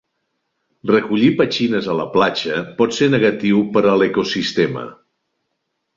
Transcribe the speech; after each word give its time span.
Recollir 0.91 1.27
petxines 1.41 1.89
a 1.93 1.97
la 1.99 2.07
platja 2.15 2.57
pot 2.81 2.97
ser 3.01 3.13
negatiu 3.17 3.63
per 3.77 3.87
a 3.91 3.95
l'ecosistema. 4.03 4.87